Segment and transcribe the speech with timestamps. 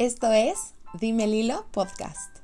[0.00, 2.34] Esto es Dime Lilo Podcast.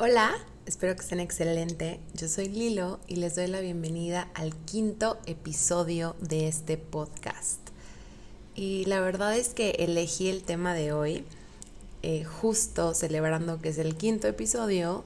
[0.00, 0.34] Hola,
[0.66, 2.00] espero que estén excelente.
[2.14, 7.60] Yo soy Lilo y les doy la bienvenida al quinto episodio de este podcast.
[8.56, 11.24] Y la verdad es que elegí el tema de hoy
[12.02, 15.04] eh, justo celebrando que es el quinto episodio.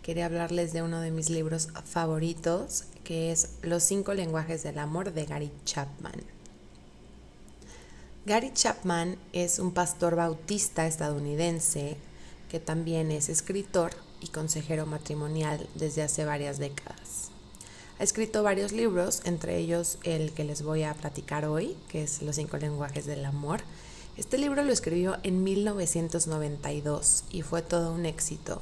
[0.00, 5.12] Quería hablarles de uno de mis libros favoritos, que es Los cinco lenguajes del amor
[5.12, 6.35] de Gary Chapman.
[8.26, 11.96] Gary Chapman es un pastor bautista estadounidense
[12.50, 17.30] que también es escritor y consejero matrimonial desde hace varias décadas.
[18.00, 22.20] Ha escrito varios libros, entre ellos el que les voy a platicar hoy, que es
[22.20, 23.60] Los cinco lenguajes del amor.
[24.16, 28.60] Este libro lo escribió en 1992 y fue todo un éxito.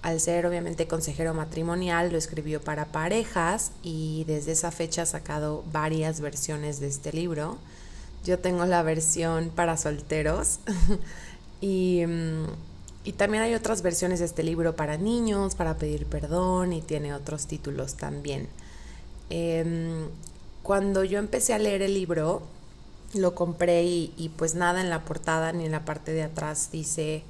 [0.00, 5.62] Al ser obviamente consejero matrimonial, lo escribió para parejas y desde esa fecha ha sacado
[5.70, 7.58] varias versiones de este libro
[8.24, 10.58] yo tengo la versión para solteros
[11.60, 12.46] y, mm,
[13.04, 17.14] y, también hay otras versiones de este libro para niños, para pedir perdón y tiene
[17.14, 18.48] otros títulos también.
[19.30, 20.08] Em,
[20.62, 22.42] cuando yo empecé a leer el libro,
[23.14, 27.22] lo compré y, pues nada en la portada ni en la parte de atrás dice,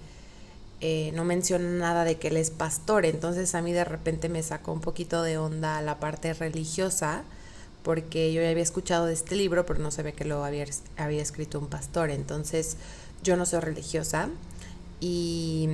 [0.80, 4.42] eh, no menciona nada de que él es pastor, entonces a mí de repente me
[4.42, 7.24] sacó un poquito de onda la parte religiosa
[7.84, 10.64] porque yo ya había escuchado de este libro, pero no sabía que lo había,
[10.96, 12.10] había escrito un pastor.
[12.10, 12.78] Entonces,
[13.22, 14.30] yo no soy religiosa.
[15.00, 15.68] Y,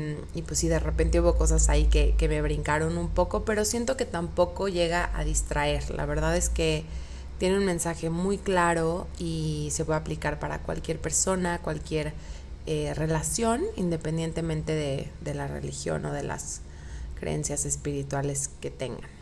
[0.45, 3.97] pues sí, de repente hubo cosas ahí que, que, me brincaron un poco, pero siento
[3.97, 5.89] que tampoco llega a distraer.
[5.91, 6.85] La verdad es que
[7.39, 12.13] tiene un mensaje muy claro y se puede aplicar para cualquier persona, cualquier
[12.67, 16.63] eh, relación, independientemente de, de la religión o de las
[17.21, 19.20] creencias espirituales que tengan.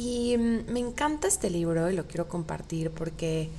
[0.00, 3.50] Y mm, me encanta este libro y lo quiero compartir porque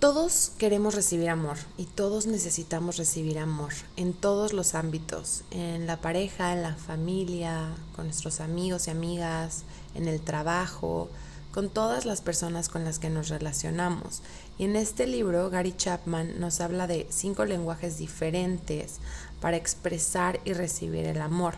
[0.00, 5.98] todos queremos recibir amor y todos necesitamos recibir amor en todos los ámbitos, en la
[5.98, 9.62] pareja, en la familia, con nuestros amigos y amigas,
[9.94, 11.08] en el trabajo,
[11.52, 14.22] con todas las personas con las que nos relacionamos.
[14.58, 18.96] Y en este libro, Gary Chapman nos habla de cinco lenguajes diferentes
[19.40, 21.54] para expresar y recibir el amor.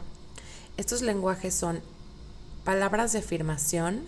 [0.77, 1.81] Estos lenguajes son
[2.65, 4.03] palabras de afirmación,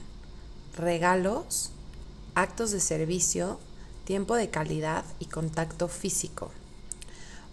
[0.76, 1.70] regalos,
[2.34, 3.58] actos de servicio,
[4.04, 6.50] tiempo de calidad y contacto físico.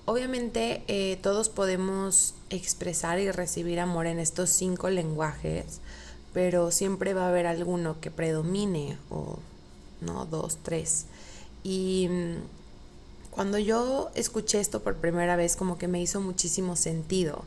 [0.06, 5.82] Obviamente eh, todos podemos expresar y recibir amor en estos cinco lenguajes,
[6.34, 9.38] pero siempre va a haber alguno que predomine, o
[10.02, 11.06] no, dos, tres.
[11.64, 12.36] Y mm,
[13.30, 17.46] cuando yo escuché esto por primera vez, como que me hizo muchísimo sentido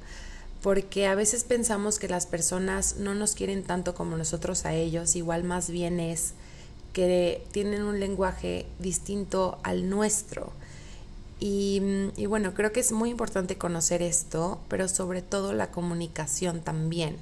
[0.62, 5.17] porque a veces pensamos que las personas no nos quieren tanto como nosotros a ellos,
[5.17, 6.34] igual más bien es
[6.93, 10.53] que tienen un lenguaje distinto al nuestro.
[11.41, 11.83] Y,
[12.28, 17.17] bueno, creo que es muy importante conocer esto, pero sobre todo la comunicación también,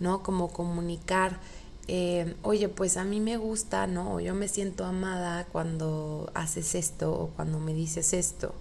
[0.00, 0.22] ¿no?
[0.22, 1.38] Como comunicar,
[1.86, 4.14] eh, oye, pues a mí me gusta, ¿no?
[4.14, 8.54] O yo me siento amada cuando haces esto o cuando me dices esto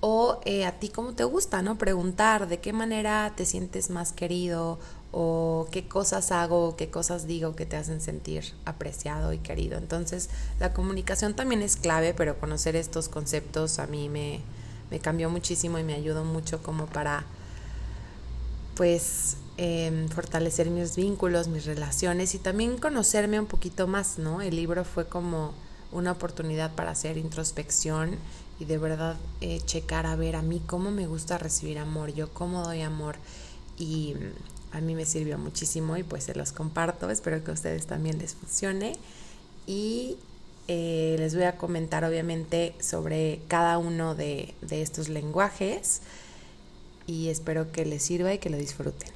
[0.00, 1.78] o eh, a ti cómo te gusta, ¿no?
[1.78, 4.78] Preguntar de qué manera te sientes más querido
[5.12, 9.78] o qué cosas hago, qué cosas digo que te hacen sentir apreciado y querido.
[9.78, 10.28] Entonces,
[10.60, 14.40] la comunicación también es clave, pero conocer estos conceptos a mí me,
[14.90, 17.24] me cambió muchísimo y me ayudó mucho como para,
[18.74, 24.42] pues, em, fortalecer mis vínculos, mis relaciones y también conocerme un poquito más, ¿no?
[24.42, 25.54] El libro fue como
[25.92, 28.18] una oportunidad para hacer introspección
[28.58, 32.30] y de verdad eh, checar a ver a mí cómo me gusta recibir amor, yo
[32.30, 33.16] cómo doy amor
[33.78, 37.54] y mm, a mí me sirvió muchísimo y pues se los comparto, espero que a
[37.54, 38.96] ustedes también les funcione
[39.66, 40.16] y
[40.68, 46.00] eh, les voy a comentar obviamente sobre cada uno de, de estos lenguajes
[47.06, 49.10] y espero que les sirva y que lo disfruten.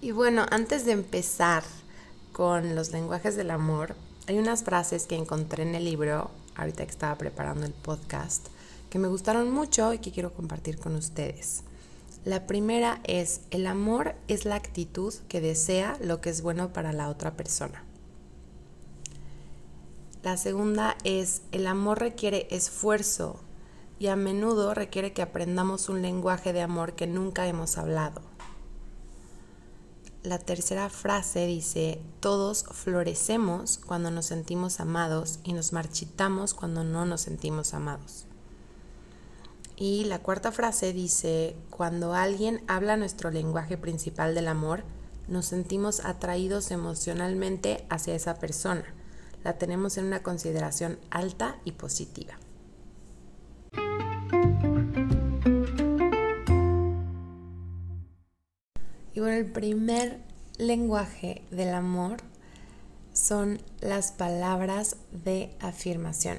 [0.00, 1.62] Y bueno, antes de empezar
[2.40, 3.94] con los lenguajes del amor,
[4.26, 8.46] hay unas frases que encontré en el libro, ahorita que estaba preparando el podcast,
[8.88, 11.64] que me gustaron mucho y que quiero compartir con ustedes.
[12.24, 16.94] La primera es, el amor es la actitud que desea lo que es bueno para
[16.94, 17.84] la otra persona.
[20.22, 23.38] La segunda es, el amor requiere esfuerzo
[23.98, 28.29] y a menudo requiere que aprendamos un lenguaje de amor que nunca hemos hablado
[30.22, 37.06] la tercera frase dice, todos florecemos cuando nos sentimos amados y nos marchitamos cuando no
[37.06, 38.26] nos sentimos amados.
[39.76, 44.84] Y la cuarta frase dice, cuando alguien habla nuestro lenguaje principal del amor,
[45.26, 48.84] nos sentimos atraídos emocionalmente hacia esa persona.
[49.42, 52.34] La tenemos en una consideración alta y positiva.
[59.28, 60.18] El primer
[60.56, 62.18] lenguaje del amor
[63.12, 66.38] son las palabras de afirmación.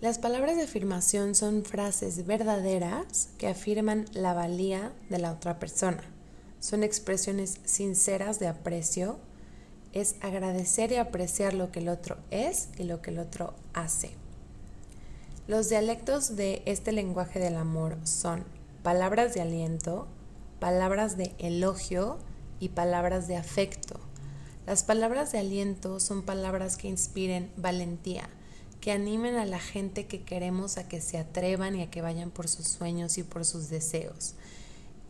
[0.00, 6.02] Las palabras de afirmación son frases verdaderas que afirman la valía de la otra persona.
[6.60, 9.18] Son expresiones sinceras de aprecio.
[9.92, 14.10] Es agradecer y apreciar lo que el otro es y lo que el otro hace.
[15.46, 18.44] Los dialectos de este lenguaje del amor son
[18.82, 20.08] palabras de aliento,
[20.62, 22.18] palabras de elogio
[22.60, 23.98] y palabras de afecto.
[24.64, 28.28] Las palabras de aliento son palabras que inspiren valentía,
[28.80, 32.30] que animen a la gente que queremos a que se atrevan y a que vayan
[32.30, 34.34] por sus sueños y por sus deseos.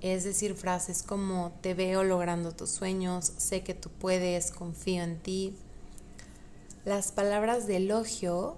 [0.00, 5.18] Es decir, frases como te veo logrando tus sueños, sé que tú puedes, confío en
[5.18, 5.54] ti.
[6.86, 8.56] Las palabras de elogio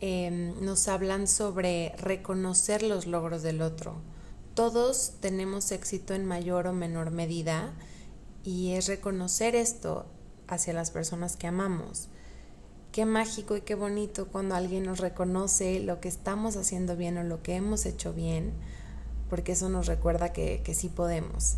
[0.00, 4.11] em, nos hablan sobre reconocer los logros del otro.
[4.54, 7.72] Todos tenemos éxito en mayor o menor medida
[8.44, 10.06] y es reconocer esto
[10.46, 12.08] hacia las personas que amamos
[12.92, 17.24] qué mágico y qué bonito cuando alguien nos reconoce lo que estamos haciendo bien o
[17.24, 18.52] lo que hemos hecho bien,
[19.30, 21.56] porque eso nos recuerda que, que sí podemos.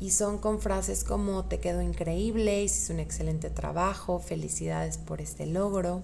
[0.00, 5.46] Y son con frases como te quedó increíble, hiciste un excelente trabajo, felicidades por este
[5.46, 6.02] logro.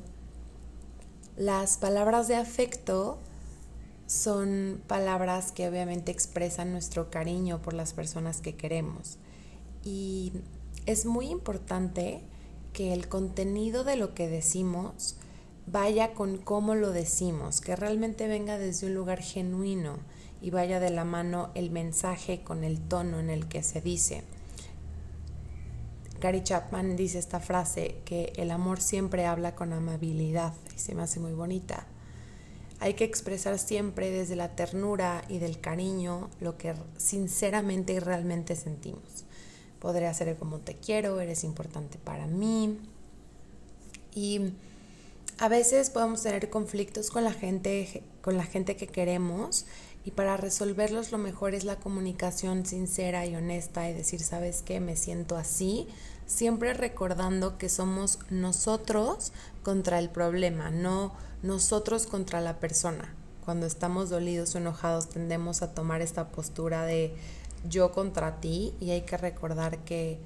[1.36, 3.18] Las palabras de afecto
[4.06, 9.18] son palabras que obviamente expresan nuestro cariño por las personas que queremos.
[9.84, 10.32] Y
[10.86, 12.22] es muy importante
[12.72, 15.16] que el contenido de lo que decimos
[15.66, 19.98] vaya con cómo lo decimos, que realmente venga desde un lugar genuino
[20.40, 24.22] y vaya de la mano el mensaje con el tono en el que se dice.
[26.20, 31.02] Gary Chapman dice esta frase que el amor siempre habla con amabilidad y se me
[31.02, 31.86] hace muy bonita.
[32.78, 38.54] Hay que expresar siempre desde la ternura y del cariño lo que sinceramente y realmente
[38.54, 39.24] sentimos.
[39.80, 42.78] Podría ser como te quiero, eres importante para mí.
[44.14, 44.52] Y
[45.38, 49.66] a veces podemos tener conflictos con la gente, con la gente que queremos
[50.06, 54.78] y para resolverlos lo mejor es la comunicación sincera y honesta y decir, ¿sabes qué?
[54.78, 55.88] Me siento así,
[56.26, 59.32] siempre recordando que somos nosotros
[59.62, 63.14] contra el problema, no nosotros contra la persona.
[63.44, 67.14] Cuando estamos dolidos o enojados tendemos a tomar esta postura de
[67.68, 70.18] yo contra ti y hay que recordar que,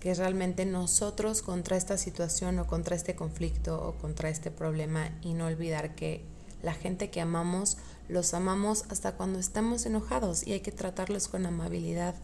[0.00, 5.10] que es realmente nosotros contra esta situación o contra este conflicto o contra este problema
[5.22, 6.24] y no olvidar que
[6.62, 7.76] la gente que amamos
[8.08, 12.14] los amamos hasta cuando estamos enojados y hay que tratarlos con amabilidad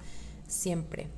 [0.46, 1.08] siempre.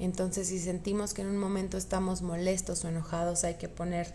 [0.00, 4.12] Entonces si sentimos que en un momento estamos molestos o enojados hay que poner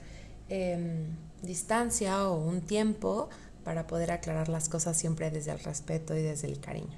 [0.49, 1.05] em,
[1.43, 3.29] distancia o un tiempo
[3.63, 6.97] para poder aclarar las cosas siempre desde el respeto y desde el cariño.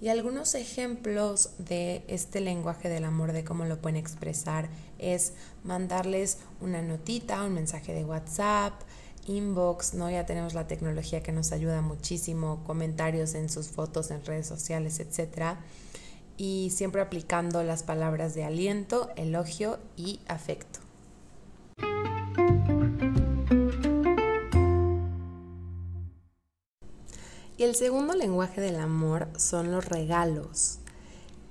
[0.00, 5.32] Y algunos ejemplos de este lenguaje del amor, de cómo lo pueden expresar, es
[5.62, 8.72] mandarles una notita, un mensaje de WhatsApp,
[9.28, 10.10] inbox, ¿no?
[10.10, 14.98] Ya tenemos la tecnología que nos ayuda muchísimo, comentarios en sus fotos en redes sociales,
[14.98, 15.56] etc.
[16.36, 20.80] Y siempre aplicando las palabras de aliento, elogio y afecto.
[27.56, 30.78] Y el segundo lenguaje del amor son los regalos.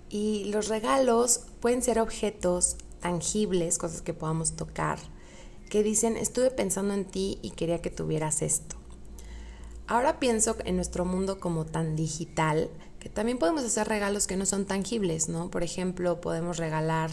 [0.10, 5.00] Y los regalos pueden ser objetos tangibles, cosas que podamos tocar,
[5.70, 8.76] que dicen, estuve pensando en ti y quería que tuvieras esto.
[9.88, 12.70] Ahora pienso en nuestro mundo como tan digital,
[13.01, 15.50] que también podemos hacer regalos que no son tangibles, ¿no?
[15.50, 17.10] Por ejemplo, podemos regalar,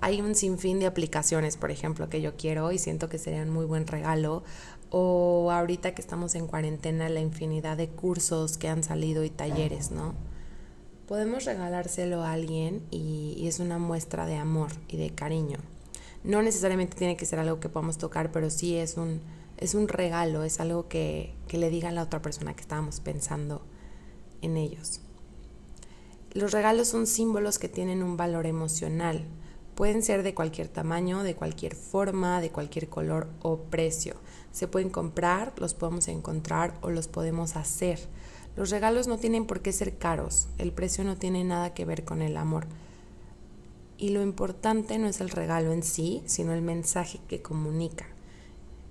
[0.00, 3.64] hay un sinfín de aplicaciones, por ejemplo, que yo quiero y siento que serían muy
[3.64, 4.42] buen regalo,
[4.90, 9.92] o ahorita que estamos en cuarentena, la infinidad de cursos que han salido y talleres,
[9.92, 10.14] ¿no?
[11.06, 15.58] Podemos regalárselo a alguien y, es una muestra de amor y de cariño.
[16.24, 19.20] No necesariamente tiene que ser algo que podamos tocar, pero sí es un,
[19.56, 22.98] es un regalo, es algo que, que le diga a la otra persona que estábamos
[22.98, 23.62] pensando
[24.42, 25.00] en ellos.
[26.38, 29.24] Los regalos son símbolos que tienen un valor emocional.
[29.74, 34.14] Pueden ser de cualquier tamaño, de cualquier forma, de cualquier color o precio.
[34.52, 37.98] Se pueden comprar, los podemos encontrar o los podemos hacer.
[38.54, 42.04] Los regalos no tienen por qué ser caros, el precio no tiene nada que ver
[42.04, 42.68] con el amor.
[43.96, 48.06] Y lo importante no es el regalo en sí, sino el mensaje que comunica.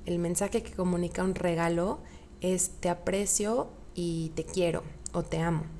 [0.06, 2.00] El mensaje que comunica un regalo
[2.42, 5.77] es te aprecio y te quiero o te amo.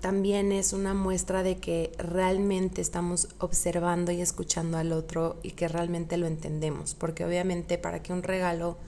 [0.00, 5.68] También es una muestra de que realmente estamos observando y escuchando al otro y que
[5.68, 8.78] realmente lo entendemos, porque obviamente para que un regalo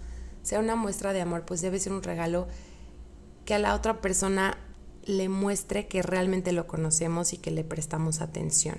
[0.43, 2.47] sea una muestra de amor, pues debe ser un regalo
[3.45, 4.57] que a la otra persona
[5.05, 8.79] le muestre que realmente lo conocemos y que le prestamos atención.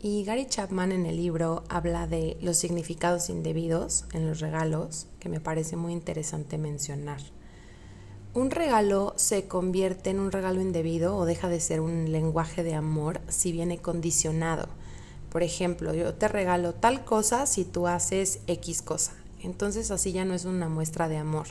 [0.00, 5.28] Y Gary Chapman en el libro habla de los significados indebidos en los regalos, que
[5.28, 7.20] me parece muy interesante mencionar.
[8.34, 12.74] Un regalo se convierte en un regalo indebido o deja de ser un lenguaje de
[12.74, 14.66] amor si viene condicionado.
[15.30, 19.12] Por ejemplo, yo te regalo tal cosa si tú haces X cosa.
[19.40, 21.46] Entonces así ya no es una muestra de amor.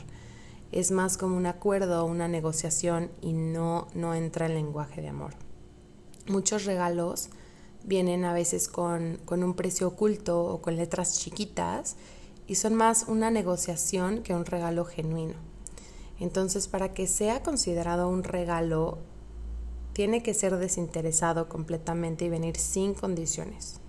[0.72, 5.32] Es más como un acuerdo, una negociación y no, no entra en lenguaje de amor.
[6.26, 7.30] Muchos regalos
[7.82, 11.96] vienen a veces con, con un precio oculto o con letras chiquitas
[12.46, 15.53] y son más una negociación que un regalo genuino.
[16.20, 18.98] Entonces, para que sea considerado un regalo,
[19.92, 23.80] tiene que ser desinteresado completamente y venir sin condiciones.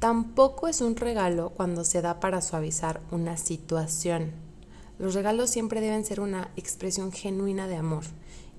[0.00, 4.32] Tampoco es un regalo cuando se da para suavizar una situación.
[4.98, 8.04] Los regalos siempre deben ser una expresión genuina de amor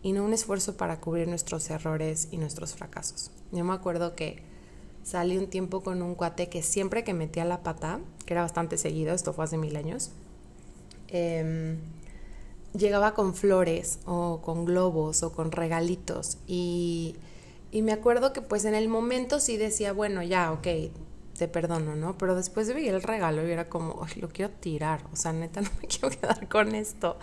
[0.04, 3.32] y no un esfuerzo para cubrir nuestros errores y nuestros fracasos.
[3.52, 4.44] Yo me acuerdo que
[5.04, 8.78] salí un tiempo con un cuate que siempre que metía la pata, que era bastante
[8.78, 10.12] seguido, esto fue hace mil años,
[11.10, 11.76] eh,
[12.74, 17.16] llegaba con flores o con globos o con regalitos y,
[17.72, 20.68] y, me acuerdo que pues en el momento sí decía, bueno, ya, ok,
[21.38, 22.18] te perdono, ¿no?
[22.18, 25.70] Pero después vi el regalo y era como, lo quiero tirar, o sea, neta no
[25.82, 27.18] me quiero quedar con esto.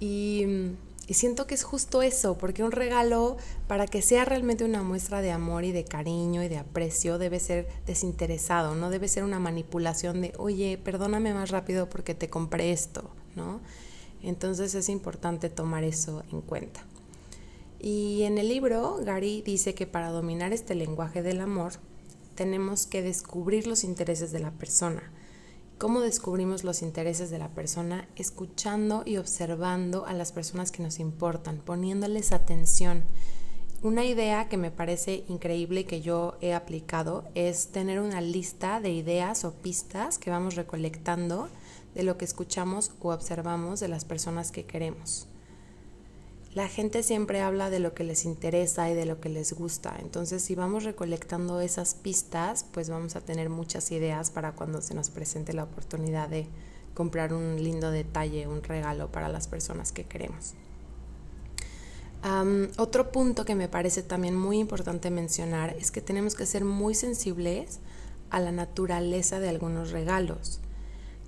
[0.00, 0.74] Y,
[1.08, 3.36] y siento que es justo eso, porque un regalo,
[3.66, 7.40] para que sea realmente una muestra de amor y de cariño y de aprecio, debe
[7.40, 12.72] ser desinteresado, no debe ser una manipulación de, oye, perdóname más rápido porque te compré
[12.72, 13.60] esto, ¿no?
[14.22, 16.84] Entonces es importante tomar eso en cuenta.
[17.80, 21.72] Y en el libro, Gary dice que para dominar este lenguaje del amor,
[22.36, 25.02] tenemos que descubrir los intereses de la persona.
[25.78, 28.06] ¿Cómo descubrimos los intereses de la persona?
[28.14, 33.02] Escuchando y observando a las personas que nos importan, poniéndoles atención.
[33.82, 38.92] Una idea que me parece increíble que yo he aplicado es tener una lista de
[38.92, 41.48] ideas o pistas que vamos recolectando
[41.94, 45.26] de lo que escuchamos o observamos de las personas que queremos.
[46.54, 49.96] La gente siempre habla de lo que les interesa y de lo que les gusta,
[50.00, 54.94] entonces si vamos recolectando esas pistas, pues vamos a tener muchas ideas para cuando se
[54.94, 56.46] nos presente la oportunidad de
[56.92, 60.52] comprar un lindo detalle, un regalo para las personas que queremos.
[62.76, 66.94] otro punto que me parece también muy importante mencionar es que tenemos que ser muy
[66.94, 67.80] sensibles
[68.28, 70.60] a la naturaleza de algunos regalos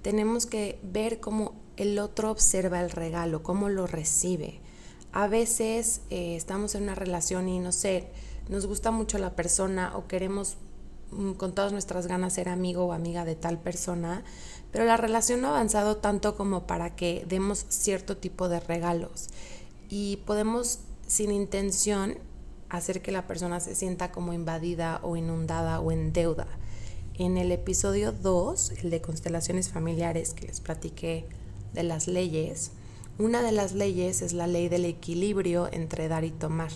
[0.04, 4.60] tenemos que ver cómo el otro observa el regalo, cómo lo recibe.
[5.12, 8.10] A veces eh, estamos en una relación y no sé,
[8.50, 10.58] nos gusta mucho la persona o queremos
[11.10, 14.24] mm, con todas nuestras ganas ser amigo o amiga de tal persona,
[14.70, 19.28] pero la relación no ha avanzado tanto como para que demos cierto tipo de regalos.
[19.88, 22.18] Y podemos sin intención
[22.68, 26.46] hacer que la persona se sienta como invadida o inundada o en deuda.
[27.16, 31.26] En el episodio 2, el de constelaciones familiares que les platiqué
[31.72, 32.72] de las leyes,
[33.18, 36.72] una de las leyes es la ley del equilibrio entre dar y tomar.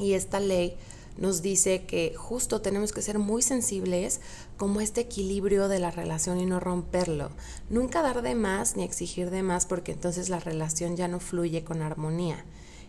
[0.00, 0.76] Y esta ley
[1.18, 4.22] nos dice que justo tenemos que ser muy sensibles
[4.56, 7.28] como este equilibrio de la relación y no romperlo.
[7.68, 11.64] Nunca dar de más ni exigir de más porque entonces la relación ya no fluye
[11.64, 12.42] con armonía.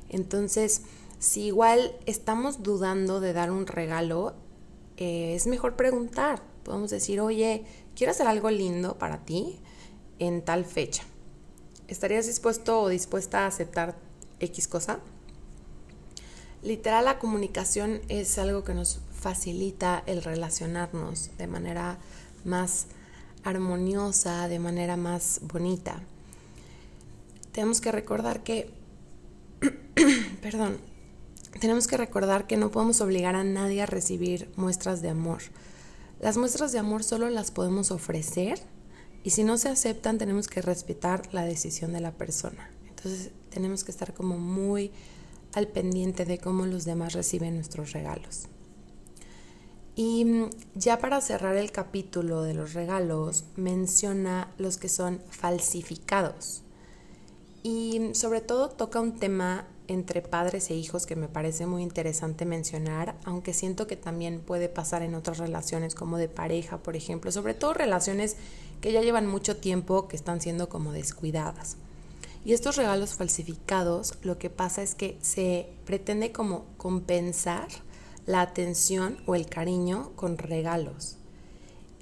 [0.07, 0.83] Entonces,
[1.19, 4.35] si igual estamos dudando de dar un regalo,
[4.98, 6.42] eh, es mejor preguntar.
[6.64, 7.64] Podemos decir, oye,
[7.96, 9.60] quiero hacer algo lindo para ti
[10.20, 11.04] en tal fecha.
[11.88, 13.96] ¿Estarías dispuesto o dispuesta a aceptar
[14.40, 15.00] X cosa?
[16.64, 22.00] Literal, la comunicación es algo que nos facilita el relacionarnos de manera
[22.44, 22.88] más
[23.44, 26.02] armoniosa, de manera más bonita.
[27.52, 28.72] Tenemos que recordar que,
[30.42, 30.80] perdón,
[31.59, 35.41] tenemos que recordar que no podemos obligar a nadie a recibir muestras de amor.
[36.19, 38.59] Las muestras de amor solo las podemos ofrecer
[39.24, 42.69] y si no se aceptan tenemos que respetar la decisión de la persona.
[42.89, 44.91] Entonces tenemos que estar como muy
[45.53, 48.47] al pendiente de cómo los demás reciben nuestros regalos.
[49.95, 56.63] Y mm, ya para cerrar el capítulo de los regalos, menciona los que son falsificados.
[57.63, 62.46] Y sobre todo toca un tema entre padres e hijos que me parece muy interesante
[62.46, 67.32] mencionar, aunque siento que también puede pasar en otras relaciones como de pareja, por ejemplo,
[67.32, 68.38] sobre todo relaciones
[68.82, 71.77] que ya llevan mucho tiempo que están siendo como descuidadas.
[72.46, 77.68] Y estos regalos falsificados, lo que pasa es que se pretende como compensar
[78.25, 81.18] la atención o el cariño con regalos.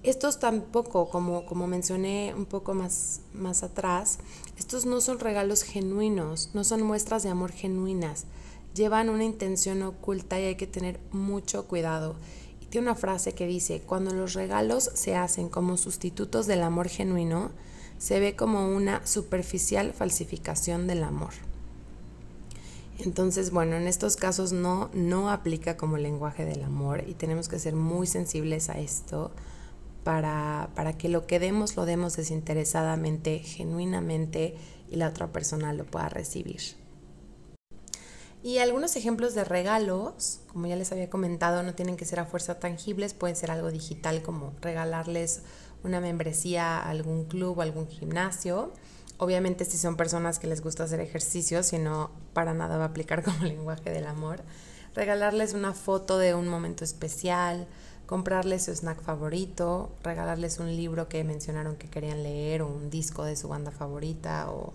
[0.03, 4.19] Estos tampoco, como, como mencioné un poco más, más atrás,
[4.57, 8.25] estos no son regalos genuinos, no son muestras de amor genuinas,
[8.75, 12.15] llevan una intención oculta y hay que tener mucho cuidado.
[12.61, 16.89] Y tiene una frase que dice, cuando los regalos se hacen como sustitutos del amor
[16.89, 17.51] genuino,
[17.97, 21.31] se ve como una superficial falsificación del amor.
[22.99, 27.57] Entonces, bueno, en estos casos no, no aplica como lenguaje del amor y tenemos que
[27.57, 29.31] ser muy sensibles a esto
[30.03, 34.55] para, para que lo que demos lo demos desinteresadamente, genuinamente
[34.89, 36.61] y la otra persona lo pueda recibir.
[38.43, 42.25] Y algunos ejemplos de regalos, como ya les había comentado, no tienen que ser a
[42.25, 45.43] fuerza tangibles, pueden ser algo digital como regalarles
[45.83, 48.73] una membresía a algún club o algún gimnasio.
[49.17, 52.87] Obviamente si son personas que les gusta hacer ejercicio, si no, para nada va a
[52.87, 54.41] aplicar como lenguaje del amor.
[54.93, 57.65] Regalarles una foto de un momento especial,
[58.13, 63.23] comprarles su snack favorito, regalarles un libro que mencionaron que querían leer o un disco
[63.23, 64.71] de su banda favorita o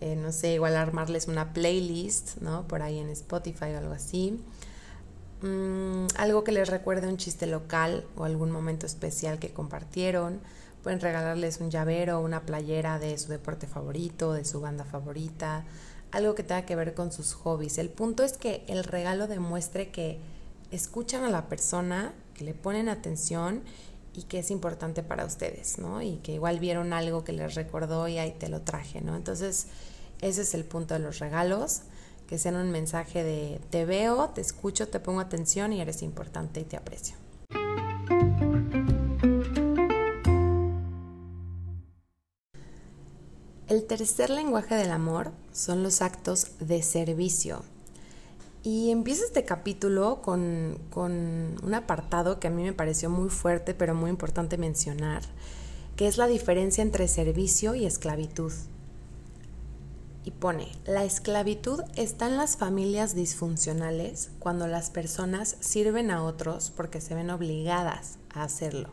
[0.00, 2.66] eh, no sé, igual armarles una playlist, ¿no?
[2.66, 4.42] Por ahí en Spotify o algo así.
[5.42, 10.40] Mm, algo que les recuerde un chiste local o algún momento especial que compartieron.
[10.82, 15.64] Pueden regalarles un llavero una playera de su deporte favorito, de su banda favorita,
[16.10, 17.78] algo que tenga que ver con sus hobbies.
[17.78, 20.18] El punto es que el regalo demuestre que
[20.72, 23.62] escuchan a la persona, que le ponen atención
[24.14, 26.00] y que es importante para ustedes, ¿no?
[26.00, 29.16] Y que igual vieron algo que les recordó y ahí te lo traje, ¿no?
[29.16, 29.66] Entonces,
[30.20, 31.82] ese es el punto de los regalos,
[32.28, 36.60] que sean un mensaje de te veo, te escucho, te pongo atención y eres importante
[36.60, 37.16] y te aprecio.
[43.66, 47.62] El tercer lenguaje del amor son los actos de servicio.
[48.70, 53.72] Y empieza este capítulo con, con, un apartado que a mí me pareció muy fuerte,
[53.72, 55.22] pero muy importante mencionar,
[55.96, 58.52] que es la diferencia entre servicio y esclavitud.
[60.22, 66.70] Y pone, la esclavitud está en las familias disfuncionales cuando las personas sirven a otros
[66.70, 68.90] porque se ven obligadas a hacerlo.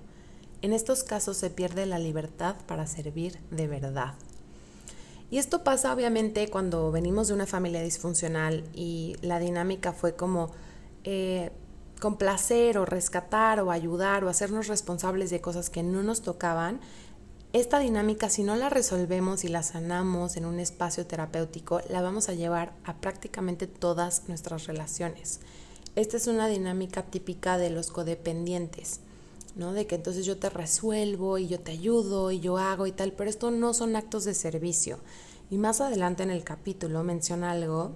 [0.61, 4.13] En estos casos se pierde la libertad para servir de verdad.
[5.31, 10.51] Y esto pasa obviamente cuando venimos de una familia disfuncional y la dinámica fue como
[11.03, 11.51] eh,
[11.99, 16.79] complacer o rescatar o ayudar o hacernos responsables de cosas que no nos tocaban.
[17.53, 22.27] Esta dinámica, si no la resolvemos y la sanamos en un espacio terapéutico, la vamos
[22.27, 25.39] a llevar a prácticamente todas nuestras relaciones.
[25.95, 28.99] Esta es una dinámica típica de los codependientes.
[29.55, 29.73] ¿No?
[29.73, 33.13] De que entonces yo te resuelvo y yo te ayudo y yo hago y tal,
[33.13, 34.99] pero esto no son actos de servicio.
[35.49, 37.93] Y más adelante en el capítulo menciona algo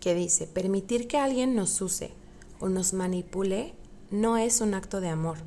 [0.00, 2.12] que dice, permitir que alguien nos use
[2.60, 3.74] o nos manipule
[4.10, 5.38] no es un acto de amor,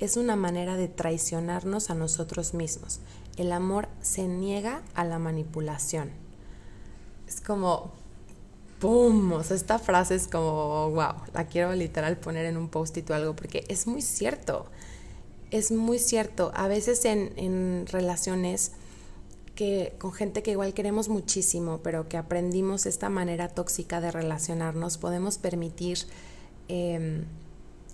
[0.00, 3.00] es una manera de traicionarnos a nosotros mismos.
[3.36, 6.10] El amor se niega a la manipulación.
[7.26, 7.92] Es como,
[8.82, 9.32] ¡pum!
[9.32, 13.14] O sea, esta frase es como, wow, la quiero literal poner en un post-it o
[13.14, 14.66] algo, porque es muy cierto,
[15.52, 16.50] es muy cierto.
[16.52, 18.72] A veces en, en relaciones
[19.54, 24.98] que con gente que igual queremos muchísimo, pero que aprendimos esta manera tóxica de relacionarnos,
[24.98, 25.98] podemos permitir
[26.66, 27.24] em,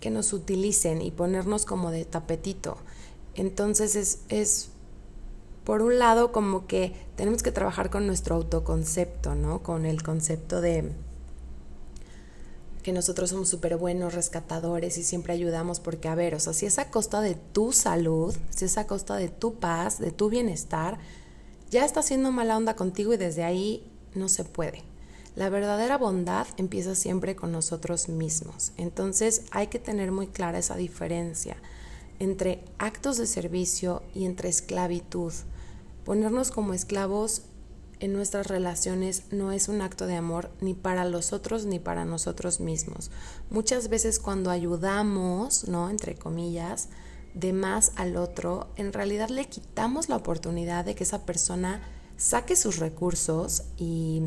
[0.01, 2.79] que nos utilicen y ponernos como de tapetito.
[3.35, 4.71] Entonces es, es
[5.69, 9.63] por un lado, como que tenemos que trabajar con nuestro autoconcepto, ¿no?
[9.63, 10.93] Con el concepto de
[12.83, 16.65] que nosotros somos súper buenos rescatadores y siempre ayudamos porque, a ver, o sea, si
[16.65, 20.31] es a costa de tu salud, si es a costa de tu paz, de tu
[20.31, 20.97] bienestar,
[21.71, 24.85] ya está haciendo mala onda contigo y desde ahí no se puede.
[25.37, 28.73] La verdadera bondad empieza siempre con nosotros mismos.
[28.79, 31.59] Entonces hay que tener muy clara esa diferencia
[32.21, 35.35] entre actos de servicio y entre esclavitud.
[36.09, 37.43] Ponernos como esclavos
[38.01, 42.07] en nuestras relaciones no es un acto de amor ni para los otros ni para
[42.07, 43.11] nosotros mismos.
[43.51, 45.91] Muchas veces cuando ayudamos, ¿no?
[45.91, 46.89] Entre comillas,
[47.35, 51.83] de más al otro, en realidad le quitamos la oportunidad de que esa persona
[52.17, 54.23] saque sus recursos y,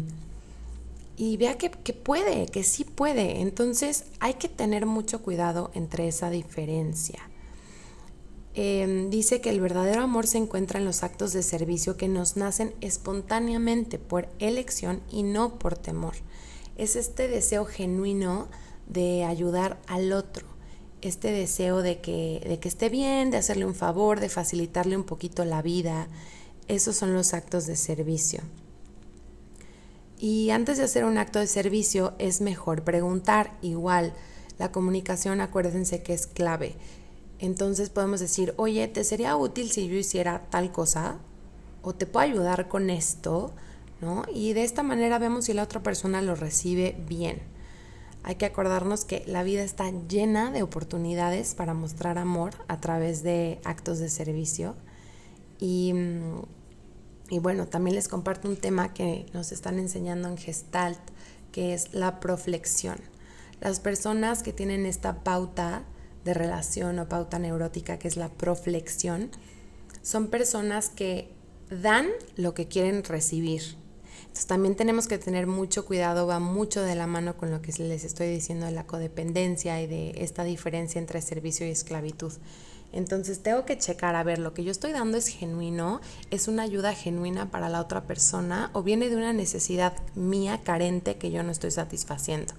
[1.17, 3.41] y vea que, que puede, que sí puede.
[3.41, 7.30] Entonces hay que tener mucho cuidado entre esa diferencia.
[8.53, 12.35] Em, dice que el verdadero amor se encuentra en los actos de servicio que nos
[12.35, 16.15] nacen espontáneamente por elección y no por temor.
[16.77, 18.49] Es este deseo genuino
[18.87, 20.47] de ayudar al otro,
[21.01, 25.05] este deseo de que, de que esté bien, de hacerle un favor, de facilitarle un
[25.05, 26.09] poquito la vida.
[26.67, 28.41] Esos son los actos de servicio.
[30.19, 33.57] Y antes de hacer un acto de servicio es mejor preguntar.
[33.61, 34.13] Igual,
[34.59, 36.75] la comunicación, acuérdense que es clave.
[37.41, 41.17] Entonces podemos decir, oye, ¿te sería útil si yo hiciera tal cosa?
[41.81, 43.51] ¿O te puedo ayudar con esto?
[43.99, 44.23] ¿No?
[44.31, 47.41] Y de esta manera vemos si la otra persona lo recibe bien.
[48.21, 53.23] Hay que acordarnos que la vida está llena de oportunidades para mostrar amor a través
[53.23, 54.75] de actos de servicio.
[55.59, 55.95] Y,
[57.31, 60.99] y bueno, también les comparto un tema que nos están enseñando en Gestalt,
[61.51, 62.99] que es la proflexión.
[63.61, 65.83] Las personas que tienen esta pauta
[66.25, 69.29] de relación o pauta neurótica, que es la proflexión,
[70.01, 71.31] son personas que
[71.69, 73.77] dan lo que quieren recibir.
[74.21, 77.73] Entonces también tenemos que tener mucho cuidado, va mucho de la mano con lo que
[77.83, 82.31] les estoy diciendo de la codependencia y de esta diferencia entre servicio y esclavitud.
[82.93, 86.63] Entonces tengo que checar a ver lo que yo estoy dando es genuino, es una
[86.63, 91.41] ayuda genuina para la otra persona o viene de una necesidad mía carente que yo
[91.43, 92.53] no estoy satisfaciendo.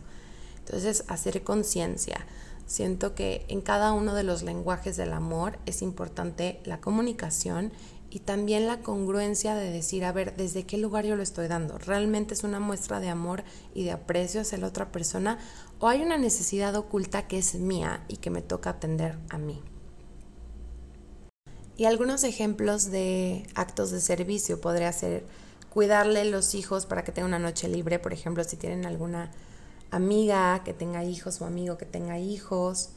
[0.59, 2.27] Entonces hacer conciencia.
[2.67, 7.73] Siento que en cada uno de los lenguajes del amor es importante la comunicación
[8.15, 11.79] y también la congruencia de decir, a ver, ¿desde qué lugar yo lo estoy dando?
[11.79, 13.43] ¿Realmente es una muestra de amor
[13.75, 15.39] y de aprecio hacia la otra persona?
[15.79, 19.63] ¿O hay una necesidad oculta que es mía y que me toca atender a mí?
[21.79, 25.25] Y algunos ejemplos de actos de servicio podría ser
[25.71, 29.31] cuidarle los hijos para que tenga una noche libre, por ejemplo, si tienen alguna
[29.93, 32.89] amiga que tenga hijos o amigo que tenga hijos,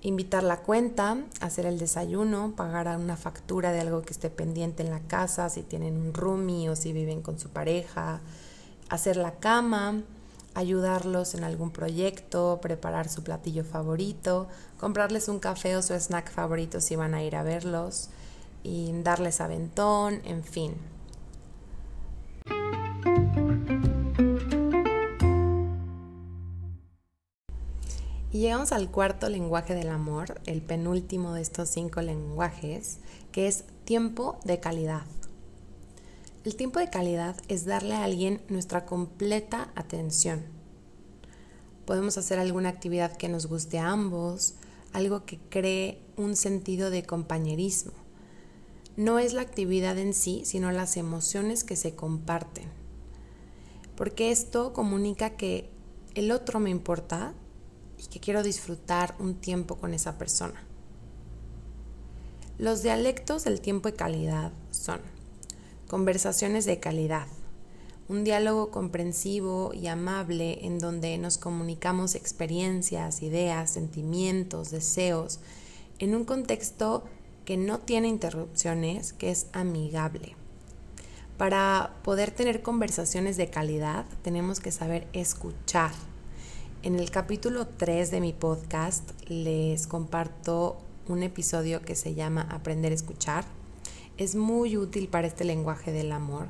[0.00, 4.90] invitar la cuenta, hacer el desayuno, pagar una factura de algo que esté pendiente en
[4.90, 8.20] la casa, si tienen un roomie o si viven con su pareja,
[8.88, 10.02] hacer la cama,
[10.54, 14.46] ayudarlos en algún proyecto, preparar su platillo favorito,
[14.78, 18.08] comprarles un café o su snack favorito si van a ir a verlos
[18.62, 20.95] y darles aventón, en fin.
[28.32, 32.98] Y llegamos al cuarto lenguaje del amor, el penúltimo de estos cinco lenguajes,
[33.32, 35.06] que es tiempo de calidad.
[36.44, 40.44] El tiempo de calidad es darle a alguien nuestra completa atención.
[41.86, 44.54] Podemos hacer alguna actividad que nos guste a ambos,
[44.92, 47.92] algo que cree un sentido de compañerismo.
[48.96, 52.68] No es la actividad en sí, sino las emociones que se comparten.
[53.94, 55.70] Porque esto comunica que
[56.14, 57.34] el otro me importa,
[57.98, 60.62] y que quiero disfrutar un tiempo con esa persona.
[62.58, 65.00] Los dialectos del tiempo de calidad son
[65.88, 67.26] conversaciones de calidad,
[68.08, 75.40] un diálogo comprensivo y amable en donde nos comunicamos experiencias, ideas, sentimientos, deseos,
[75.98, 77.04] en un contexto
[77.44, 80.36] que no tiene interrupciones, que es amigable.
[81.36, 85.92] Para poder tener conversaciones de calidad tenemos que saber escuchar,
[86.82, 92.92] en el capítulo 3 de mi podcast les comparto un episodio que se llama Aprender
[92.92, 93.44] a escuchar.
[94.18, 96.48] Es muy útil para este lenguaje del amor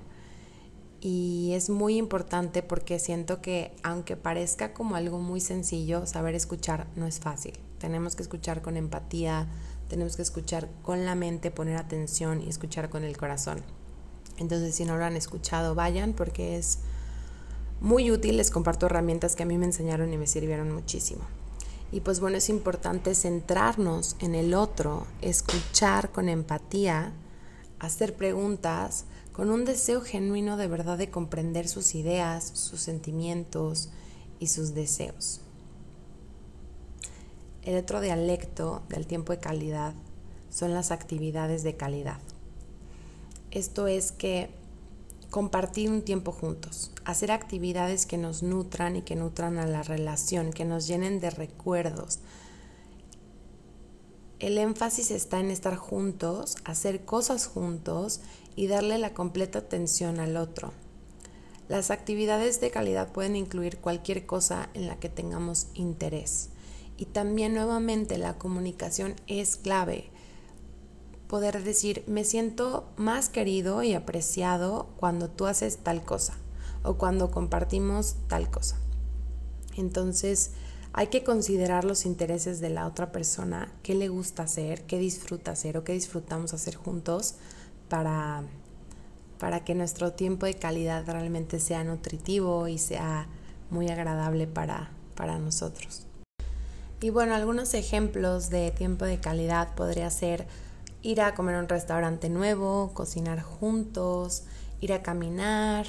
[1.01, 6.87] y es muy importante porque siento que aunque parezca como algo muy sencillo, saber escuchar
[6.97, 7.55] no es fácil.
[7.79, 9.49] Tenemos que escuchar con empatía,
[9.89, 13.63] tenemos que escuchar con la mente, poner atención y escuchar con el corazón.
[14.39, 16.81] Entonces si no lo han escuchado, vayan porque es
[17.81, 21.23] muy útil, les comparto herramientas que a mí me enseñaron y me sirvieron muchísimo.
[21.93, 27.13] Y pues bueno, es importante centrarnos en el otro, escuchar con empatía,
[27.79, 33.91] hacer preguntas con un deseo genuino de verdad de comprender sus ideas, sus sentimientos
[34.41, 35.41] y sus deseos.
[37.63, 39.93] El otro dialecto del tiempo de calidad
[40.51, 42.19] son las actividades de calidad.
[43.51, 44.51] Esto es que
[45.37, 50.51] compartir un tiempo juntos, hacer actividades que nos nutran y que nutran a la relación,
[50.51, 52.21] que nos llenen de recuerdos.
[54.39, 58.23] El énfasis está en estar juntos, hacer cosas juntos
[58.55, 60.73] y darle la completa atención al otro.
[61.69, 66.49] Las actividades de calidad pueden incluir cualquier cosa en la que tengamos interés.
[66.97, 70.09] Y también nuevamente la comunicación es clave
[71.29, 76.35] poder decir, me siento más querido y apreciado cuando tú haces tal cosa
[76.83, 78.77] o cuando compartimos tal cosa.
[79.77, 80.53] Entonces,
[80.93, 85.51] hay que considerar los intereses de la otra persona, qué le gusta hacer, qué disfruta
[85.51, 87.35] hacer o qué disfrutamos hacer juntos
[87.89, 88.43] para,
[89.39, 93.27] para que nuestro tiempo de calidad realmente sea nutritivo y sea
[93.69, 96.07] muy agradable para, para nosotros.
[97.03, 100.47] Y bueno, algunos ejemplos de tiempo de calidad podría ser
[101.07, 104.43] ir a comer a un restaurante nuevo, cocinar juntos,
[104.81, 105.87] ir a caminar,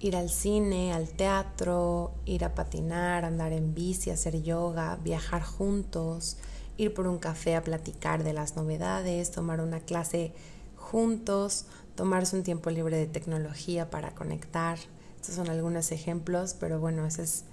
[0.00, 6.38] ir al cine, al teatro, ir a patinar, andar en bici, hacer yoga, viajar juntos,
[6.78, 10.32] ir por un café a platicar de las novedades, tomar una clase
[10.74, 14.78] juntos, tomarse un tiempo libre de tecnología para conectar.
[15.16, 17.44] Estos son algunos ejemplos, pero bueno, esa es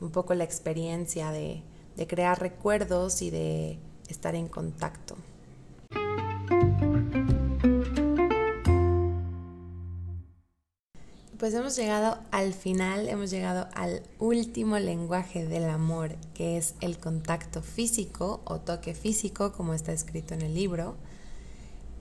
[0.00, 1.62] un poco la experiencia de,
[1.96, 3.78] de crear recuerdos y de
[4.08, 5.14] estar en contacto.
[11.42, 16.98] Pues hemos llegado al final, hemos llegado al último lenguaje del amor, que es el
[16.98, 20.94] contacto físico o toque físico, como está escrito en el libro.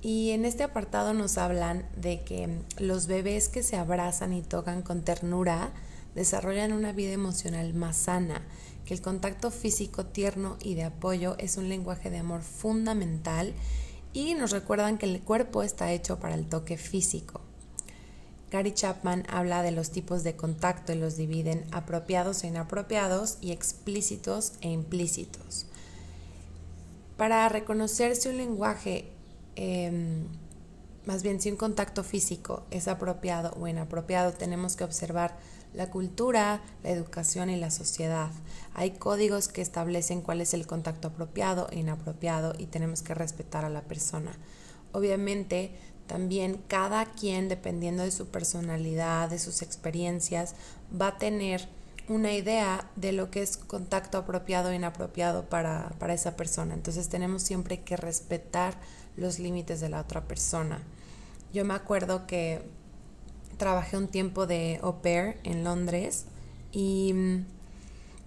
[0.04, 4.84] Y en este apartado nos hablan de que los bebés que se abrazan y tocan
[4.84, 5.72] con ternura
[6.14, 8.44] desarrollan una vida emocional más sana,
[8.86, 13.56] que el contacto físico tierno y de apoyo es un lenguaje de amor fundamental
[14.14, 17.42] y nos recuerdan que el cuerpo está hecho para el toque físico.
[18.52, 23.52] Gary Chapman habla de los tipos de contacto y los dividen apropiados e inapropiados y
[23.52, 25.68] explícitos e implícitos.
[27.16, 29.10] Para reconocer si un lenguaje,
[29.56, 30.28] em,
[31.06, 35.38] más bien si un contacto físico es apropiado o inapropiado, tenemos que observar
[35.74, 38.32] la cultura, la educación y la sociedad.
[38.74, 43.64] Hay códigos que establecen cuál es el contacto apropiado e inapropiado y tenemos que respetar
[43.64, 44.34] a la persona.
[44.92, 45.72] Obviamente,
[46.12, 50.56] también cada quien, dependiendo de su personalidad, de sus experiencias,
[50.92, 51.70] va a tener
[52.10, 56.74] una idea de lo que es contacto apropiado e inapropiado para, para esa persona.
[56.74, 58.76] Entonces tenemos siempre que respetar
[59.16, 60.84] los límites de la otra persona.
[61.54, 62.62] Yo me acuerdo que
[63.56, 66.26] trabajé un tiempo de au pair en Londres
[66.74, 67.16] y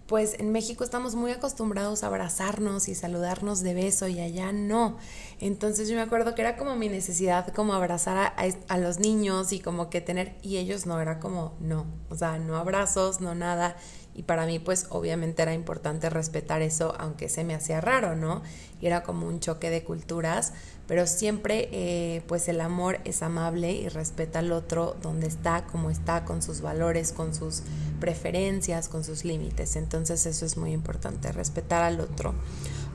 [0.06, 4.98] pues en México estamos muy acostumbrados a abrazarnos y saludarnos de beso y allá no.
[5.40, 9.60] Entonces yo me acuerdo que era como mi necesidad como abrazar a, los niños y
[9.60, 13.76] como que tener, y ellos no, era como no, o sea, no abrazos, no nada.
[14.14, 18.42] Y para mí pues obviamente era importante respetar eso, aunque se me hacía raro, ¿no?
[18.80, 20.52] Y era como un choque de culturas,
[20.86, 25.90] pero siempre eh, pues el amor es amable y respeta al otro donde está, como
[25.90, 27.62] está, con sus valores, con sus
[28.00, 29.76] preferencias, con sus límites.
[29.76, 32.34] Entonces eso es muy importante, respetar al otro.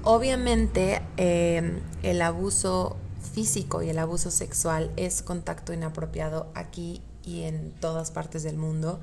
[0.03, 2.95] Obviamente eh, el abuso
[3.33, 8.99] físico y el abuso sexual es contacto inapropiado aquí y en todas partes del mundo.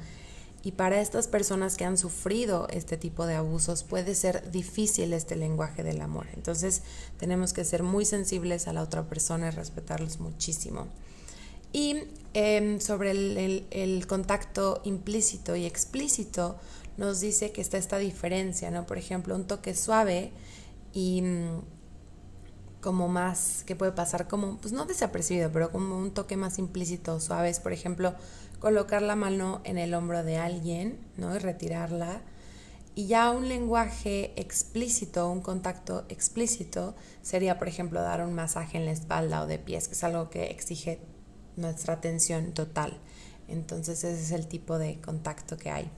[0.67, 5.37] Y para estas personas que han sufrido este tipo de abusos puede ser difícil este
[5.37, 6.27] lenguaje del amor.
[6.35, 6.83] Entonces
[7.21, 10.89] tenemos que ser muy sensibles a la otra persona y respetarlos muchísimo.
[11.73, 11.99] Y
[12.35, 16.57] em, sobre el, contacto implícito y explícito
[16.97, 18.87] nos dice que está esta diferencia, ¿no?
[18.87, 20.33] Por ejemplo, un toque suave
[20.93, 21.61] y mm,
[22.81, 27.21] como más, que puede pasar como, pues no desapercibido, pero como un toque más implícito,
[27.21, 28.15] suave, es por ejemplo
[28.59, 31.35] colocar la mano en el hombro de alguien, ¿no?
[31.35, 32.23] Y retirarla.
[32.95, 38.87] Y ya un lenguaje explícito, un contacto explícito, sería, por ejemplo, dar un masaje en
[38.87, 41.01] la espalda o de pies, que es algo que exige
[41.57, 42.99] nuestra atención total.
[43.49, 45.91] Entonces ese es el tipo de contacto que hay.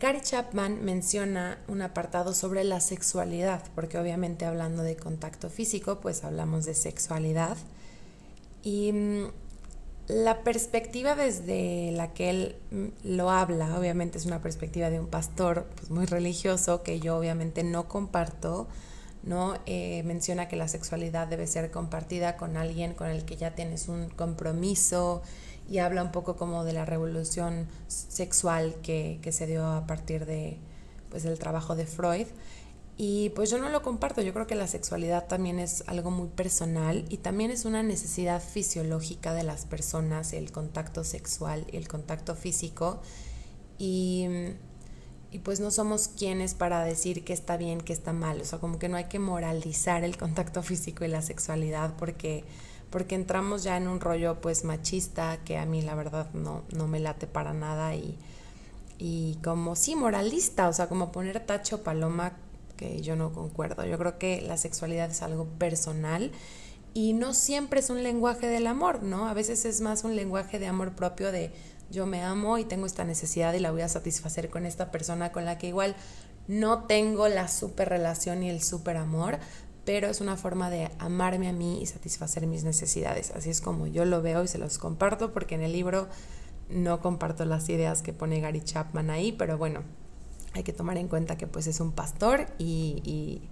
[0.00, 6.24] Gary Chapman menciona un apartado sobre la sexualidad, porque obviamente hablando de contacto físico, pues
[6.24, 7.56] hablamos de sexualidad.
[8.64, 9.26] Y mm,
[10.08, 15.06] la perspectiva desde la que él mm, lo habla, obviamente es una perspectiva de un
[15.06, 18.66] pastor pues, muy religioso que yo obviamente no comparto,
[19.22, 19.54] ¿no?
[19.66, 23.88] Eh, menciona que la sexualidad debe ser compartida con alguien con el que ya tienes
[23.88, 25.22] un compromiso
[25.70, 30.26] y habla un poco como de la revolución sexual que, que se dio a partir
[30.26, 30.58] de,
[31.10, 32.26] pues, del trabajo de Freud.
[33.04, 36.28] Y pues yo no lo comparto, yo creo que la sexualidad también es algo muy
[36.28, 41.88] personal y también es una necesidad fisiológica de las personas, el contacto sexual y el
[41.88, 43.02] contacto físico.
[43.76, 44.28] Y,
[45.32, 48.60] y pues no somos quienes para decir que está bien, que está mal, o sea,
[48.60, 52.44] como que no hay que moralizar el contacto físico y la sexualidad porque,
[52.90, 56.86] porque entramos ya en un rollo pues machista que a mí la verdad no, no
[56.86, 58.16] me late para nada y,
[59.00, 62.36] y como sí moralista, o sea, como poner tacho paloma
[63.00, 63.84] yo no concuerdo.
[63.84, 66.32] Yo creo que la sexualidad es algo personal
[66.94, 69.28] y no siempre es un lenguaje del amor, ¿no?
[69.28, 71.52] A veces es más un lenguaje de amor propio de
[71.90, 75.32] yo me amo y tengo esta necesidad y la voy a satisfacer con esta persona
[75.32, 75.94] con la que igual
[76.48, 79.38] no tengo la super relación y el super amor,
[79.84, 83.30] pero es una forma de amarme a mí y satisfacer mis necesidades.
[83.32, 86.08] Así es como yo lo veo y se los comparto porque en el libro
[86.68, 89.82] no comparto las ideas que pone Gary Chapman ahí, pero bueno,
[90.54, 93.42] hay que tomar en cuenta que pues es un pastor y,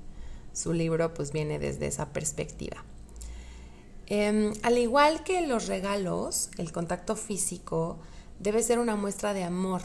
[0.53, 2.85] su libro pues viene desde esa perspectiva.
[4.09, 8.01] Em, al igual que los regalos, el contacto físico
[8.41, 9.83] debe ser una muestra de amor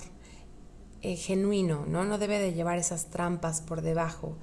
[1.03, 2.03] eh, genuino, ¿no?
[2.03, 4.35] No debe de llevar esas trampas por debajo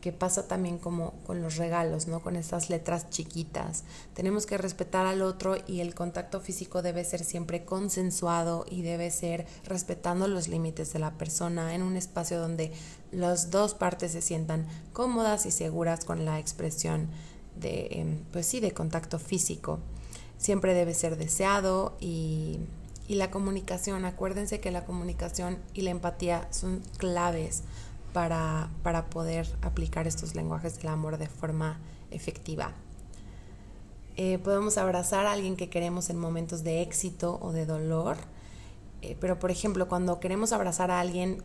[0.00, 2.20] que pasa también como con los regalos, ¿no?
[2.20, 3.84] Con estas letras chiquitas.
[4.14, 9.10] Tenemos que respetar al otro y el contacto físico debe ser siempre consensuado y debe
[9.10, 12.72] ser respetando los límites de la persona en un espacio donde
[13.10, 17.08] las dos partes se sientan cómodas y seguras con la expresión
[17.56, 19.80] de, em, pues sí, de contacto físico.
[20.36, 22.60] Siempre debe ser deseado y,
[23.08, 27.62] y la comunicación, acuérdense que la comunicación y la empatía son claves
[28.12, 28.70] para,
[29.10, 31.78] poder aplicar estos lenguajes del amor de forma
[32.10, 32.72] efectiva.
[34.16, 38.16] Eh, podemos abrazar a alguien que queremos en momentos de éxito o de dolor,
[39.02, 41.42] eh, pero por ejemplo, cuando queremos abrazar a alguien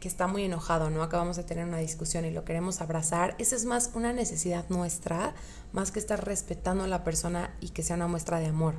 [0.00, 1.02] que está muy enojado, ¿no?
[1.02, 5.34] Acabamos de tener una discusión y lo queremos abrazar, esa es más una necesidad nuestra,
[5.72, 8.74] más que estar respetando a la persona y que sea una muestra de amor.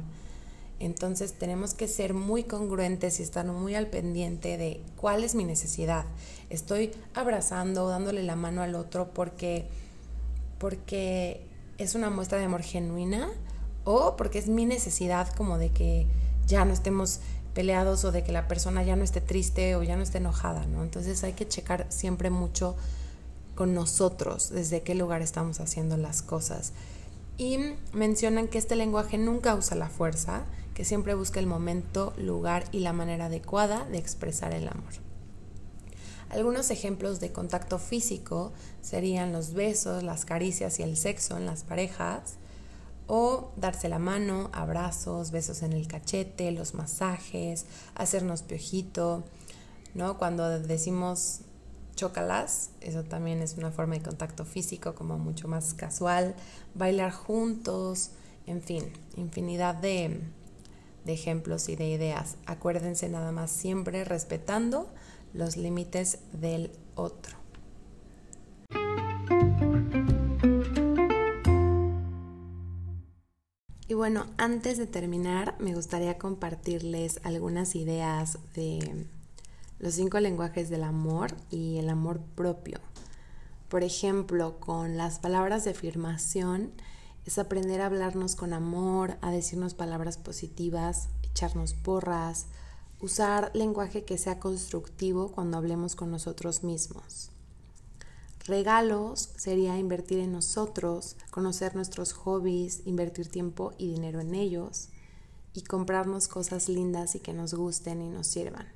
[0.81, 5.43] Entonces tenemos que ser muy congruentes y estar muy al pendiente de cuál es mi
[5.43, 6.05] necesidad.
[6.49, 9.67] Estoy abrazando, dándole la mano al otro porque,
[10.57, 11.45] porque
[11.77, 13.29] es una muestra de amor genuina
[13.83, 16.07] o porque es mi necesidad como de que
[16.47, 17.19] ya no estemos
[17.53, 20.65] peleados o de que la persona ya no esté triste o ya no esté enojada,
[20.65, 20.81] ¿no?
[20.81, 22.75] Entonces hay que checar siempre mucho
[23.53, 26.73] con nosotros desde qué lugar estamos haciendo las cosas.
[27.37, 27.59] Y
[27.93, 32.79] mencionan que este lenguaje nunca usa la fuerza, que siempre busca el momento, lugar y
[32.79, 34.93] la manera adecuada de expresar el amor.
[36.29, 41.63] Algunos ejemplos de contacto físico serían los besos, las caricias y el sexo en las
[41.63, 42.35] parejas,
[43.07, 49.25] o darse la mano, abrazos, besos en el cachete, los masajes, hacernos piojito,
[49.93, 50.17] ¿no?
[50.17, 51.41] Cuando decimos
[51.95, 56.35] chócalas, eso también es una forma de contacto físico como mucho más casual,
[56.73, 58.11] bailar juntos,
[58.47, 58.85] en fin,
[59.17, 60.21] infinidad de,
[61.05, 62.37] de ejemplos y de ideas.
[62.45, 64.89] Acuérdense nada más siempre respetando
[65.33, 67.37] los límites del otro.
[73.87, 79.05] Y bueno, antes de terminar, me gustaría compartirles algunas ideas de
[79.79, 82.79] los cinco lenguajes del amor y el amor propio.
[83.67, 86.71] Por ejemplo, con las palabras de afirmación,
[87.25, 92.47] es aprender a hablarnos con amor, a decirnos palabras positivas, echarnos porras,
[92.99, 97.31] usar lenguaje que sea constructivo cuando hablemos con nosotros mismos.
[98.45, 104.89] Regalos sería invertir en nosotros, conocer nuestros hobbies, invertir tiempo y dinero en ellos
[105.53, 108.67] y comprarnos cosas lindas y que nos gusten y nos sirvan.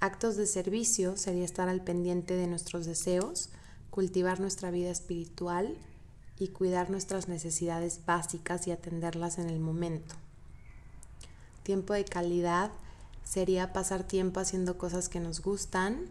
[0.00, 3.50] Actos de servicio sería estar al pendiente de nuestros deseos,
[3.90, 5.76] cultivar nuestra vida espiritual
[6.40, 10.16] y cuidar nuestras necesidades básicas y atenderlas en el momento.
[11.62, 12.72] Tiempo de calidad
[13.24, 16.06] sería pasar tiempo haciendo cosas que nos gustan,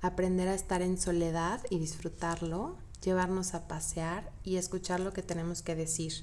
[0.00, 5.60] aprender a estar en soledad y disfrutarlo, llevarnos a pasear y escuchar lo que tenemos
[5.60, 6.14] que decir.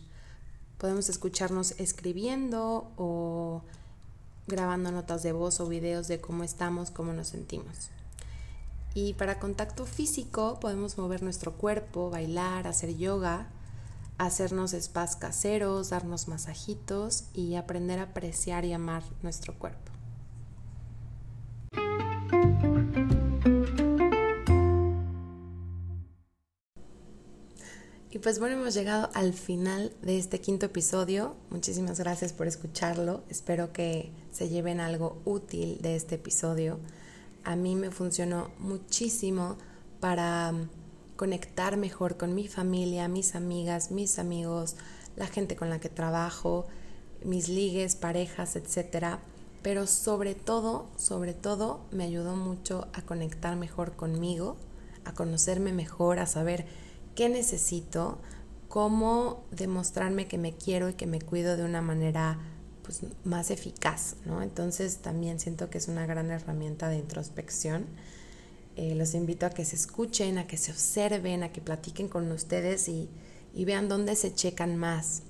[0.79, 3.61] Podemos escucharnos escribiendo o
[4.47, 7.91] grabando notas de voz o videos de cómo estamos, cómo nos sentimos.
[8.93, 13.47] Y para contacto físico podemos mover nuestro cuerpo, bailar, hacer yoga,
[14.17, 19.91] hacernos spas caseros, darnos masajitos y aprender a apreciar y amar nuestro cuerpo.
[28.13, 31.37] Y pues bueno, hemos llegado al final de este quinto episodio.
[31.49, 33.23] Muchísimas gracias por escucharlo.
[33.29, 36.77] Espero que se lleven algo útil de este episodio
[37.43, 39.57] a mí me funcionó muchísimo
[39.99, 40.69] para mm,
[41.15, 44.75] conectar mejor con mi familia, mis amigas, mis amigos,
[45.15, 46.65] la gente con la que trabajo,
[47.23, 49.19] mis ligues, parejas, etc.
[49.61, 54.57] Pero sobre todo, sobre todo, me ayudó mucho a conectar mejor conmigo,
[55.05, 56.65] a conocerme mejor, a saber
[57.15, 58.19] qué necesito,
[58.67, 62.39] cómo demostrarme que me quiero y que me cuido de una manera
[62.83, 64.41] pues, más eficaz, ¿no?
[64.41, 67.85] Entonces también siento que es una gran herramienta de introspección.
[68.75, 72.31] Eh, los invito a que se escuchen, a que se observen, a que platiquen con
[72.31, 73.09] ustedes y,
[73.53, 75.23] y vean dónde se checan más.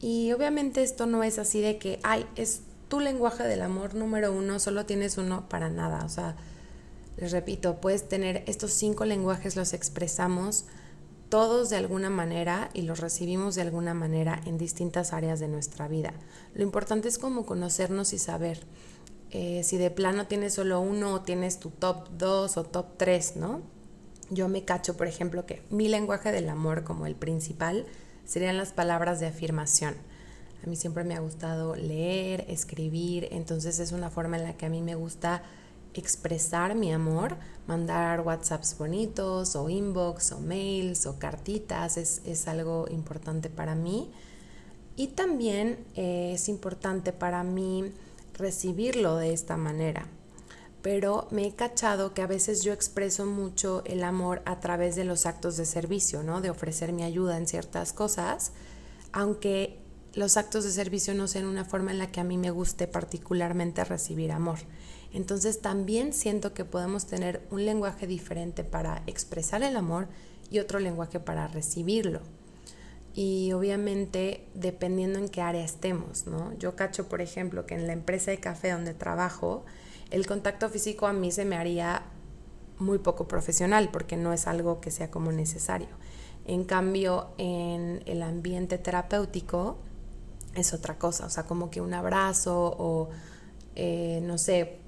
[0.00, 4.32] Y obviamente esto no es así de que, ay, es tu lenguaje del amor número
[4.32, 6.04] uno, solo tienes uno para nada.
[6.04, 6.36] O sea,
[7.16, 10.66] les repito, puedes tener estos cinco lenguajes, los expresamos
[11.28, 15.88] todos de alguna manera y los recibimos de alguna manera en distintas áreas de nuestra
[15.88, 16.12] vida.
[16.54, 18.60] Lo importante es como conocernos y saber
[19.30, 23.36] eh, si de plano tienes solo uno o tienes tu top 2 o top 3,
[23.36, 23.60] ¿no?
[24.30, 27.86] Yo me cacho, por ejemplo, que mi lenguaje del amor como el principal
[28.24, 29.96] serían las palabras de afirmación.
[30.62, 34.66] A mí siempre me ha gustado leer, escribir, entonces es una forma en la que
[34.66, 35.42] a mí me gusta
[35.98, 37.36] expresar mi amor,
[37.66, 44.10] mandar WhatsApps bonitos o inbox o mails o cartitas, es, algo importante para mí.
[44.96, 47.92] Y también eh, es importante para mí
[48.34, 50.06] recibirlo de esta manera.
[50.82, 55.04] Pero me he cachado que a veces yo expreso mucho el amor a través de
[55.04, 56.40] los actos de servicio, ¿no?
[56.40, 58.52] De ofrecer mi ayuda en ciertas cosas,
[59.12, 59.78] aunque
[60.14, 62.86] los actos de servicio no sean una forma en la que a mí me guste
[62.86, 64.58] particularmente recibir amor.
[65.12, 70.08] Entonces también siento que podemos tener un lenguaje diferente para expresar el amor
[70.50, 72.20] y otro lenguaje para recibirlo.
[73.14, 76.56] Y obviamente dependiendo en qué área estemos, ¿no?
[76.58, 79.64] Yo cacho, por ejemplo, que en la empresa de café donde trabajo,
[80.10, 82.02] el contacto físico a mí se me haría
[82.78, 85.88] muy poco profesional porque no es algo que sea como necesario.
[86.44, 89.78] En cambio, en el ambiente terapéutico
[90.54, 93.10] es otra cosa, o sea, como que un abrazo o,
[93.74, 94.78] eh, no sé,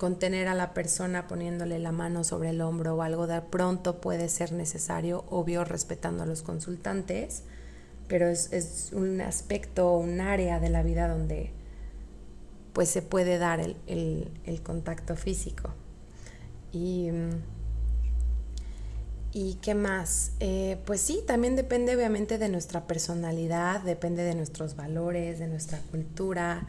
[0.00, 4.30] contener a la persona poniéndole la mano sobre el hombro o algo de pronto puede
[4.30, 7.42] ser necesario, obvio respetando a los consultantes,
[8.08, 11.52] pero es, un aspecto, un área de la vida donde
[12.72, 15.74] pues se puede dar el, contacto físico.
[16.72, 17.10] Y,
[19.34, 20.32] ¿Y qué más?
[20.40, 25.78] Eh, pues sí, también depende obviamente de nuestra personalidad, depende de nuestros valores, de nuestra
[25.90, 26.66] cultura,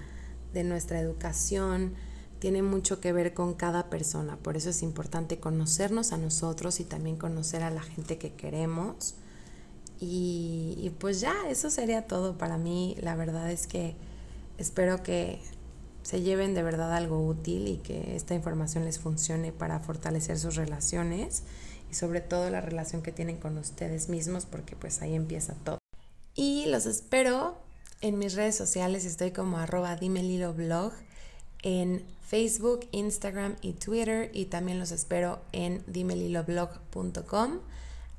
[0.51, 1.95] de nuestra educación
[2.41, 6.85] tiene mucho que ver con cada persona, por eso es importante conocernos a nosotros y
[6.85, 9.13] también conocer a la gente que queremos.
[9.99, 12.97] Y, pues ya, eso sería todo para mí.
[12.99, 13.95] La verdad es que
[14.57, 15.39] espero que
[16.01, 20.55] se lleven de verdad algo útil y que esta información les funcione para fortalecer sus
[20.55, 21.43] relaciones
[21.91, 25.77] y sobre todo la relación que tienen con ustedes mismos porque pues ahí empieza todo.
[26.33, 27.59] Y los espero
[28.01, 30.93] en mis redes sociales, estoy como arroba blog
[31.61, 37.59] en Facebook, Instagram y Twitter y también los espero en dimeliloblog.com.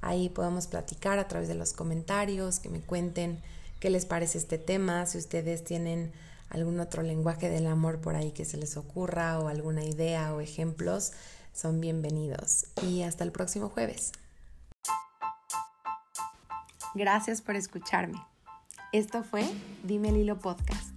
[0.02, 3.40] Ahí podemos platicar a través de los comentarios, que me cuenten
[3.80, 6.12] qué les parece este tema, si ustedes tienen
[6.50, 10.42] algún otro lenguaje del amor por ahí que se les ocurra o alguna idea o
[10.42, 11.12] ejemplos,
[11.54, 12.66] son bienvenidos.
[12.82, 14.12] Y hasta el próximo jueves.
[16.94, 18.22] Gracias por escucharme.
[18.92, 19.50] Esto fue
[19.84, 20.91] Dime Lilo Podcast.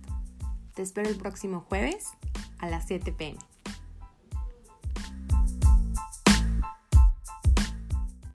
[0.76, 2.10] Te espero el próximo jueves
[2.60, 3.38] a las 7 pm.